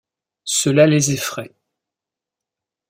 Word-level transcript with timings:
Cela 0.49 0.87
les 0.87 1.11
effraie. 1.11 1.53